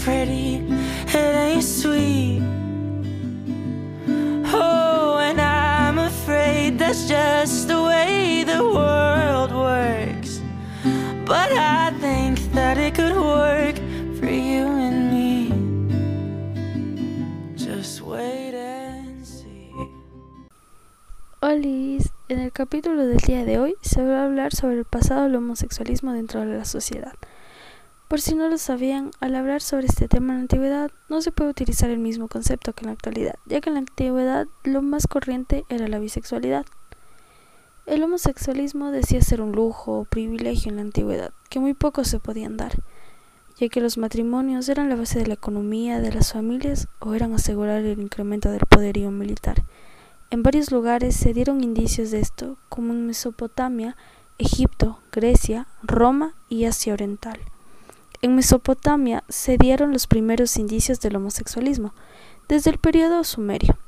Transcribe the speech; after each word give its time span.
pretty, 0.00 0.64
it 1.08 1.14
ain't 1.14 1.62
sweet. 1.62 2.42
Oh, 4.52 5.18
and 5.20 5.40
I'm 5.40 5.98
afraid 5.98 6.78
that's 6.78 7.06
just 7.06 7.68
the 7.68 7.82
way 7.82 8.44
the 8.44 8.64
world 8.64 9.52
works. 9.52 10.40
But 11.26 11.52
I 11.52 11.92
think 12.00 12.38
that 12.52 12.78
it 12.78 12.94
could 12.94 13.16
work 13.16 13.76
for 14.18 14.30
you 14.30 14.66
and 14.66 15.10
me. 15.12 15.52
Just 17.56 18.00
wait 18.00 18.54
and 18.54 19.24
see. 19.26 19.72
Olis, 21.42 22.10
en 22.28 22.38
el 22.40 22.52
capítulo 22.52 23.06
del 23.06 23.18
día 23.18 23.44
de 23.44 23.58
hoy 23.58 23.74
se 23.82 24.02
va 24.02 24.22
a 24.22 24.24
hablar 24.24 24.54
sobre 24.54 24.78
el 24.78 24.84
pasado 24.84 25.24
del 25.24 25.36
homosexualismo 25.36 26.12
dentro 26.12 26.40
de 26.40 26.56
la 26.56 26.64
sociedad. 26.64 27.14
Por 28.10 28.20
si 28.20 28.34
no 28.34 28.48
lo 28.48 28.58
sabían, 28.58 29.12
al 29.20 29.36
hablar 29.36 29.62
sobre 29.62 29.86
este 29.86 30.08
tema 30.08 30.32
en 30.32 30.38
la 30.38 30.42
antigüedad 30.42 30.90
no 31.08 31.22
se 31.22 31.30
puede 31.30 31.50
utilizar 31.50 31.90
el 31.90 32.00
mismo 32.00 32.26
concepto 32.26 32.72
que 32.72 32.80
en 32.80 32.86
la 32.86 32.94
actualidad, 32.94 33.36
ya 33.46 33.60
que 33.60 33.70
en 33.70 33.74
la 33.74 33.78
antigüedad 33.78 34.48
lo 34.64 34.82
más 34.82 35.06
corriente 35.06 35.64
era 35.68 35.86
la 35.86 36.00
bisexualidad. 36.00 36.66
El 37.86 38.02
homosexualismo 38.02 38.90
decía 38.90 39.22
ser 39.22 39.40
un 39.40 39.52
lujo 39.52 40.00
o 40.00 40.04
privilegio 40.06 40.70
en 40.70 40.76
la 40.76 40.82
antigüedad, 40.82 41.32
que 41.50 41.60
muy 41.60 41.72
pocos 41.72 42.08
se 42.08 42.18
podían 42.18 42.56
dar, 42.56 42.72
ya 43.60 43.68
que 43.68 43.80
los 43.80 43.96
matrimonios 43.96 44.68
eran 44.68 44.88
la 44.88 44.96
base 44.96 45.20
de 45.20 45.28
la 45.28 45.34
economía 45.34 46.00
de 46.00 46.12
las 46.12 46.32
familias 46.32 46.88
o 46.98 47.14
eran 47.14 47.32
asegurar 47.32 47.84
el 47.84 48.00
incremento 48.00 48.50
del 48.50 48.66
poderío 48.68 49.12
militar. 49.12 49.62
En 50.30 50.42
varios 50.42 50.72
lugares 50.72 51.14
se 51.14 51.32
dieron 51.32 51.62
indicios 51.62 52.10
de 52.10 52.18
esto, 52.18 52.56
como 52.68 52.92
en 52.92 53.06
Mesopotamia, 53.06 53.96
Egipto, 54.36 54.98
Grecia, 55.12 55.68
Roma 55.84 56.34
y 56.48 56.64
Asia 56.64 56.92
Oriental. 56.92 57.38
En 58.22 58.34
Mesopotamia 58.34 59.24
se 59.28 59.56
dieron 59.56 59.92
los 59.92 60.06
primeros 60.06 60.56
indicios 60.56 61.00
del 61.00 61.16
homosexualismo, 61.16 61.94
desde 62.48 62.70
el 62.70 62.78
periodo 62.78 63.24
sumerio. 63.24 63.78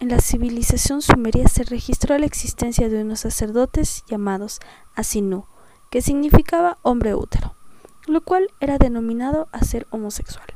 En 0.00 0.08
la 0.08 0.20
civilización 0.20 1.02
sumeria 1.02 1.48
se 1.48 1.64
registró 1.64 2.16
la 2.18 2.26
existencia 2.26 2.88
de 2.88 3.02
unos 3.02 3.20
sacerdotes 3.20 4.04
llamados 4.08 4.60
Asinu, 4.94 5.46
que 5.90 6.02
significaba 6.02 6.78
hombre 6.82 7.14
útero, 7.14 7.54
lo 8.06 8.20
cual 8.20 8.48
era 8.60 8.78
denominado 8.78 9.48
a 9.52 9.64
ser 9.64 9.86
homosexual. 9.90 10.46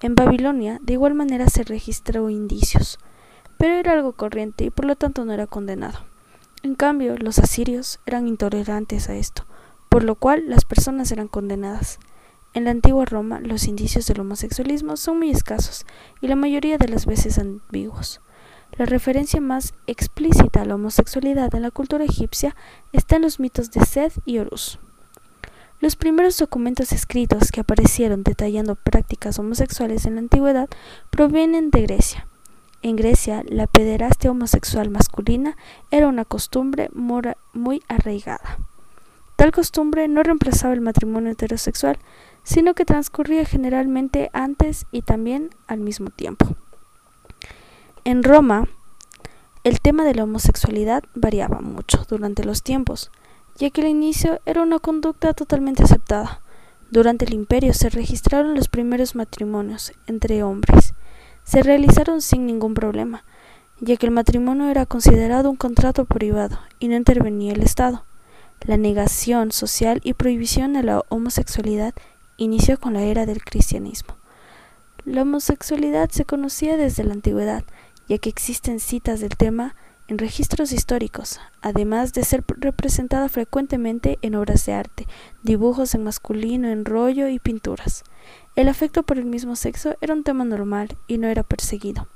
En 0.00 0.14
Babilonia, 0.14 0.78
de 0.82 0.94
igual 0.94 1.14
manera, 1.14 1.48
se 1.48 1.64
registró 1.64 2.30
indicios 2.30 2.98
pero 3.58 3.74
era 3.74 3.92
algo 3.92 4.12
corriente 4.12 4.64
y 4.64 4.70
por 4.70 4.84
lo 4.84 4.96
tanto 4.96 5.24
no 5.24 5.32
era 5.32 5.46
condenado. 5.46 6.00
En 6.62 6.74
cambio, 6.74 7.16
los 7.16 7.38
asirios 7.38 8.00
eran 8.06 8.26
intolerantes 8.26 9.08
a 9.08 9.14
esto, 9.14 9.46
por 9.88 10.02
lo 10.04 10.14
cual 10.16 10.44
las 10.48 10.64
personas 10.64 11.10
eran 11.12 11.28
condenadas. 11.28 11.98
En 12.54 12.64
la 12.64 12.70
antigua 12.70 13.04
Roma, 13.04 13.40
los 13.40 13.66
indicios 13.66 14.06
del 14.06 14.20
homosexualismo 14.20 14.96
son 14.96 15.18
muy 15.18 15.30
escasos 15.30 15.84
y 16.20 16.28
la 16.28 16.36
mayoría 16.36 16.78
de 16.78 16.86
las 16.86 17.04
veces 17.04 17.38
ambiguos. 17.40 18.20
La 18.76 18.86
referencia 18.86 19.40
más 19.40 19.74
explícita 19.88 20.62
a 20.62 20.64
la 20.64 20.76
homosexualidad 20.76 21.52
en 21.54 21.62
la 21.62 21.72
cultura 21.72 22.04
egipcia 22.04 22.54
está 22.92 23.16
en 23.16 23.22
los 23.22 23.40
mitos 23.40 23.72
de 23.72 23.84
Seth 23.84 24.20
y 24.24 24.38
Horus. 24.38 24.78
Los 25.80 25.96
primeros 25.96 26.38
documentos 26.38 26.92
escritos 26.92 27.50
que 27.50 27.60
aparecieron 27.60 28.22
detallando 28.22 28.76
prácticas 28.76 29.38
homosexuales 29.40 30.06
en 30.06 30.14
la 30.14 30.20
antigüedad 30.20 30.68
provienen 31.10 31.70
de 31.70 31.82
Grecia. 31.82 32.28
En 32.82 32.94
Grecia, 32.94 33.42
la 33.48 33.66
pederastia 33.66 34.30
homosexual 34.30 34.90
masculina 34.90 35.56
era 35.90 36.06
una 36.06 36.24
costumbre 36.24 36.88
muy 36.92 37.82
arraigada. 37.88 38.58
Tal 39.36 39.50
costumbre 39.50 40.06
no 40.06 40.22
reemplazaba 40.22 40.74
el 40.74 40.80
matrimonio 40.80 41.32
heterosexual, 41.32 41.98
sino 42.44 42.74
que 42.74 42.84
transcurría 42.84 43.44
generalmente 43.44 44.30
antes 44.32 44.86
y 44.92 45.02
también 45.02 45.50
al 45.66 45.80
mismo 45.80 46.10
tiempo. 46.10 46.46
En 48.04 48.22
Roma, 48.22 48.68
el 49.64 49.80
tema 49.80 50.04
de 50.04 50.14
la 50.14 50.24
homosexualidad 50.24 51.02
variaba 51.14 51.60
mucho 51.60 52.04
durante 52.08 52.44
los 52.44 52.62
tiempos, 52.62 53.10
ya 53.56 53.70
que 53.70 53.80
al 53.80 53.88
inicio 53.88 54.40
era 54.44 54.62
una 54.62 54.78
conducta 54.78 55.32
totalmente 55.32 55.82
aceptada. 55.82 56.42
Durante 56.90 57.24
el 57.24 57.32
imperio 57.32 57.72
se 57.72 57.88
registraron 57.88 58.54
los 58.54 58.68
primeros 58.68 59.14
matrimonios 59.14 59.92
entre 60.06 60.42
hombres, 60.42 60.92
se 61.44 61.62
realizaron 61.62 62.20
sin 62.20 62.46
ningún 62.46 62.74
problema, 62.74 63.24
ya 63.80 63.96
que 63.96 64.06
el 64.06 64.12
matrimonio 64.12 64.68
era 64.68 64.86
considerado 64.86 65.50
un 65.50 65.56
contrato 65.56 66.04
privado 66.04 66.58
y 66.78 66.88
no 66.88 66.96
intervenía 66.96 67.52
el 67.52 67.62
Estado. 67.62 68.04
La 68.60 68.76
negación 68.76 69.52
social 69.52 70.00
y 70.04 70.14
prohibición 70.14 70.74
de 70.74 70.82
la 70.82 71.02
homosexualidad 71.08 71.94
inició 72.36 72.78
con 72.78 72.94
la 72.94 73.02
era 73.02 73.26
del 73.26 73.44
cristianismo. 73.44 74.16
La 75.04 75.22
homosexualidad 75.22 76.10
se 76.10 76.24
conocía 76.24 76.76
desde 76.76 77.04
la 77.04 77.12
antigüedad, 77.12 77.64
ya 78.08 78.18
que 78.18 78.30
existen 78.30 78.80
citas 78.80 79.20
del 79.20 79.36
tema 79.36 79.74
en 80.08 80.18
registros 80.18 80.72
históricos, 80.72 81.40
además 81.62 82.12
de 82.12 82.24
ser 82.24 82.44
representada 82.58 83.28
frecuentemente 83.28 84.18
en 84.22 84.34
obras 84.34 84.66
de 84.66 84.74
arte, 84.74 85.06
dibujos 85.42 85.94
en 85.94 86.04
masculino, 86.04 86.68
en 86.68 86.84
rollo 86.84 87.28
y 87.28 87.38
pinturas. 87.38 88.04
El 88.54 88.68
afecto 88.68 89.02
por 89.02 89.18
el 89.18 89.24
mismo 89.24 89.56
sexo 89.56 89.96
era 90.00 90.14
un 90.14 90.24
tema 90.24 90.44
normal 90.44 90.96
y 91.06 91.18
no 91.18 91.28
era 91.28 91.42
perseguido. 91.42 92.08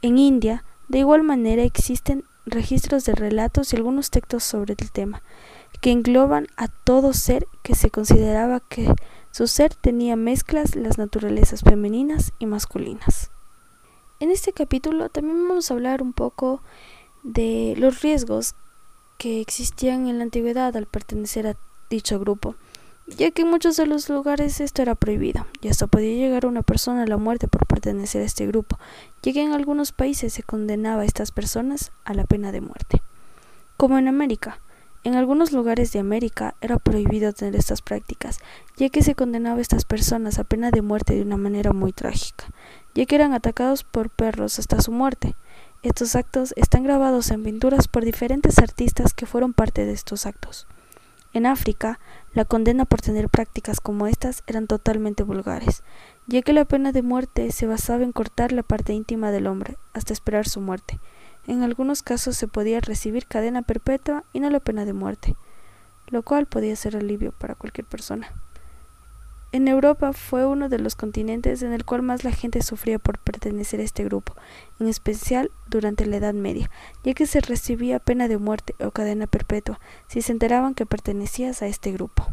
En 0.00 0.18
India, 0.18 0.64
de 0.88 0.98
igual 0.98 1.22
manera, 1.22 1.62
existen 1.62 2.24
registros 2.46 3.04
de 3.04 3.14
relatos 3.14 3.72
y 3.72 3.76
algunos 3.76 4.10
textos 4.10 4.44
sobre 4.44 4.74
el 4.78 4.90
tema, 4.90 5.22
que 5.80 5.90
engloban 5.90 6.46
a 6.56 6.68
todo 6.68 7.12
ser 7.12 7.46
que 7.62 7.74
se 7.74 7.90
consideraba 7.90 8.60
que 8.60 8.92
su 9.38 9.46
ser 9.46 9.72
tenía 9.72 10.16
mezclas 10.16 10.74
las 10.74 10.98
naturalezas 10.98 11.62
femeninas 11.62 12.32
y 12.40 12.46
masculinas. 12.46 13.30
En 14.18 14.32
este 14.32 14.52
capítulo 14.52 15.10
también 15.10 15.46
vamos 15.46 15.70
a 15.70 15.74
hablar 15.74 16.02
un 16.02 16.12
poco 16.12 16.60
de 17.22 17.76
los 17.78 18.02
riesgos 18.02 18.56
que 19.16 19.40
existían 19.40 20.08
en 20.08 20.18
la 20.18 20.24
antigüedad 20.24 20.76
al 20.76 20.86
pertenecer 20.86 21.46
a 21.46 21.56
dicho 21.88 22.18
grupo 22.18 22.56
ya 23.06 23.30
que 23.30 23.42
en 23.42 23.50
muchos 23.50 23.76
de 23.76 23.86
los 23.86 24.08
lugares 24.08 24.60
esto 24.60 24.82
era 24.82 24.96
prohibido 24.96 25.46
y 25.60 25.68
hasta 25.68 25.86
podía 25.86 26.16
llegar 26.16 26.44
una 26.44 26.62
persona 26.62 27.04
a 27.04 27.06
la 27.06 27.16
muerte 27.16 27.46
por 27.46 27.64
pertenecer 27.64 28.22
a 28.22 28.24
este 28.24 28.44
grupo, 28.44 28.76
ya 29.22 29.32
que 29.32 29.42
en 29.42 29.52
algunos 29.52 29.92
países 29.92 30.32
se 30.32 30.42
condenaba 30.42 31.02
a 31.02 31.06
estas 31.06 31.30
personas 31.30 31.92
a 32.04 32.12
la 32.12 32.24
pena 32.24 32.50
de 32.50 32.60
muerte. 32.60 33.02
Como 33.76 33.98
en 33.98 34.08
América, 34.08 34.60
en 35.04 35.14
algunos 35.14 35.52
lugares 35.52 35.92
de 35.92 35.98
América 35.98 36.54
era 36.60 36.78
prohibido 36.78 37.32
tener 37.32 37.56
estas 37.56 37.82
prácticas, 37.82 38.38
ya 38.76 38.88
que 38.88 39.02
se 39.02 39.14
condenaba 39.14 39.58
a 39.58 39.62
estas 39.62 39.84
personas 39.84 40.38
a 40.38 40.44
pena 40.44 40.70
de 40.70 40.82
muerte 40.82 41.14
de 41.14 41.22
una 41.22 41.36
manera 41.36 41.72
muy 41.72 41.92
trágica, 41.92 42.46
ya 42.94 43.06
que 43.06 43.14
eran 43.14 43.32
atacados 43.32 43.84
por 43.84 44.10
perros 44.10 44.58
hasta 44.58 44.80
su 44.80 44.92
muerte. 44.92 45.36
Estos 45.82 46.16
actos 46.16 46.52
están 46.56 46.82
grabados 46.82 47.30
en 47.30 47.44
pinturas 47.44 47.86
por 47.86 48.04
diferentes 48.04 48.58
artistas 48.58 49.14
que 49.14 49.26
fueron 49.26 49.52
parte 49.52 49.86
de 49.86 49.92
estos 49.92 50.26
actos. 50.26 50.66
En 51.32 51.46
África, 51.46 52.00
la 52.32 52.44
condena 52.44 52.84
por 52.84 53.00
tener 53.00 53.28
prácticas 53.28 53.80
como 53.80 54.06
estas 54.06 54.42
eran 54.46 54.66
totalmente 54.66 55.22
vulgares, 55.22 55.82
ya 56.26 56.42
que 56.42 56.52
la 56.52 56.64
pena 56.64 56.90
de 56.90 57.02
muerte 57.02 57.52
se 57.52 57.66
basaba 57.66 58.02
en 58.02 58.12
cortar 58.12 58.52
la 58.52 58.62
parte 58.62 58.92
íntima 58.92 59.30
del 59.30 59.46
hombre 59.46 59.76
hasta 59.92 60.12
esperar 60.12 60.48
su 60.48 60.60
muerte. 60.60 60.98
En 61.48 61.62
algunos 61.62 62.02
casos 62.02 62.36
se 62.36 62.46
podía 62.46 62.78
recibir 62.78 63.26
cadena 63.26 63.62
perpetua 63.62 64.22
y 64.34 64.40
no 64.40 64.50
la 64.50 64.60
pena 64.60 64.84
de 64.84 64.92
muerte, 64.92 65.34
lo 66.08 66.22
cual 66.22 66.44
podía 66.44 66.76
ser 66.76 66.94
alivio 66.94 67.32
para 67.32 67.54
cualquier 67.54 67.86
persona. 67.86 68.28
En 69.50 69.66
Europa 69.66 70.12
fue 70.12 70.44
uno 70.44 70.68
de 70.68 70.78
los 70.78 70.94
continentes 70.94 71.62
en 71.62 71.72
el 71.72 71.86
cual 71.86 72.02
más 72.02 72.22
la 72.22 72.32
gente 72.32 72.60
sufría 72.60 72.98
por 72.98 73.18
pertenecer 73.18 73.80
a 73.80 73.84
este 73.84 74.04
grupo, 74.04 74.36
en 74.78 74.88
especial 74.88 75.50
durante 75.66 76.04
la 76.04 76.18
Edad 76.18 76.34
Media, 76.34 76.70
ya 77.02 77.14
que 77.14 77.26
se 77.26 77.40
recibía 77.40 77.98
pena 77.98 78.28
de 78.28 78.36
muerte 78.36 78.74
o 78.78 78.90
cadena 78.90 79.26
perpetua 79.26 79.80
si 80.06 80.20
se 80.20 80.32
enteraban 80.32 80.74
que 80.74 80.84
pertenecías 80.84 81.62
a 81.62 81.66
este 81.66 81.92
grupo. 81.92 82.26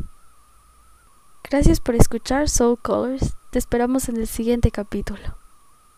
Gracias 1.49 1.79
por 1.79 1.95
escuchar 1.95 2.49
Soul 2.49 2.77
Colors, 2.81 3.37
te 3.49 3.59
esperamos 3.59 4.09
en 4.09 4.17
el 4.17 4.27
siguiente 4.27 4.71
capítulo. 4.71 5.44